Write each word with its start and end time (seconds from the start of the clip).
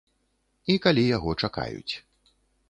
І 0.73 0.77
калі 0.85 1.03
яго 1.17 1.35
чакаюць. 1.45 1.93